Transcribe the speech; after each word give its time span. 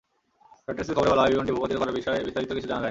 রয়টার্সের 0.65 0.95
খবরে 0.97 1.11
বলা 1.13 1.23
হয়, 1.23 1.31
বিমানটি 1.33 1.51
ভূপাতিত 1.55 1.77
করার 1.81 1.97
বিষয়ে 1.99 2.19
বিস্তারিত 2.27 2.49
কিছু 2.55 2.59
জানা 2.67 2.69
যায়নি। 2.69 2.79